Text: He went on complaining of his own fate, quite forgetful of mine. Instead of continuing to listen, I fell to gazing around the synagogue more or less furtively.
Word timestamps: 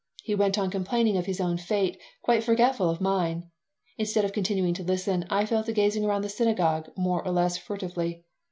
He 0.23 0.33
went 0.33 0.57
on 0.57 0.71
complaining 0.71 1.15
of 1.15 1.27
his 1.27 1.39
own 1.39 1.59
fate, 1.59 1.99
quite 2.23 2.43
forgetful 2.43 2.89
of 2.89 3.01
mine. 3.01 3.51
Instead 3.99 4.25
of 4.25 4.33
continuing 4.33 4.73
to 4.73 4.83
listen, 4.83 5.25
I 5.29 5.45
fell 5.45 5.63
to 5.63 5.73
gazing 5.73 6.03
around 6.05 6.23
the 6.23 6.29
synagogue 6.29 6.89
more 6.97 7.23
or 7.23 7.29
less 7.31 7.55
furtively. 7.59 8.25